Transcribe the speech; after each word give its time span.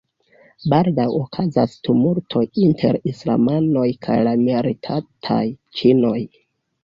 Baldaŭ 0.71 1.03
okazis 1.17 1.73
tumultoj 1.87 2.41
inter 2.63 2.97
islamanoj 3.11 3.85
kaj 4.07 4.17
la 4.29 4.33
minoritataj 4.41 5.43
ĉinoj. 5.81 6.17